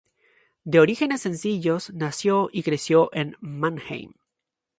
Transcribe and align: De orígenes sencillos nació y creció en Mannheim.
De 0.65 0.79
orígenes 0.79 1.21
sencillos 1.21 1.93
nació 1.93 2.49
y 2.51 2.63
creció 2.63 3.11
en 3.13 3.35
Mannheim. 3.39 4.13